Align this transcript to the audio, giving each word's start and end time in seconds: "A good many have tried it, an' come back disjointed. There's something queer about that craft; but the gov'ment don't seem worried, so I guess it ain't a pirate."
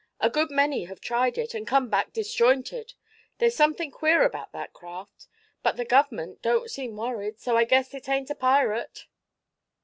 "A 0.19 0.31
good 0.31 0.49
many 0.49 0.85
have 0.85 0.99
tried 0.99 1.37
it, 1.37 1.53
an' 1.53 1.63
come 1.63 1.87
back 1.87 2.11
disjointed. 2.11 2.95
There's 3.37 3.55
something 3.55 3.91
queer 3.91 4.23
about 4.23 4.51
that 4.51 4.73
craft; 4.73 5.27
but 5.61 5.77
the 5.77 5.85
gov'ment 5.85 6.41
don't 6.41 6.71
seem 6.71 6.97
worried, 6.97 7.39
so 7.39 7.55
I 7.55 7.65
guess 7.65 7.93
it 7.93 8.09
ain't 8.09 8.31
a 8.31 8.35
pirate." 8.35 9.05